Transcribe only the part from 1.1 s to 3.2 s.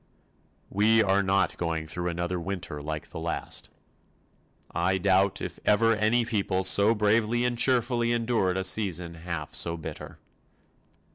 not going through another winter like the